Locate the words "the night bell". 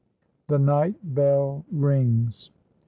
0.47-1.63